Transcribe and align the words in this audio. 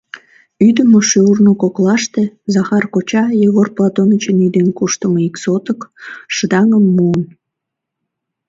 Ӱдымӧ 0.67 0.99
шурно 1.09 1.51
коклаште 1.61 2.23
Захар 2.53 2.85
коча 2.93 3.23
Егор 3.47 3.67
Платонычын 3.75 4.37
ӱден-куштымо 4.47 5.17
ик 5.27 5.35
сотык 5.43 5.79
шыдаҥым 6.35 6.85
муын. 6.95 7.21